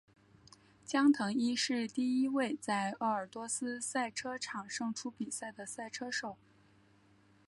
[0.83, 6.37] 江腾一是第一位在鄂尔多斯赛车场胜出比赛的赛车手。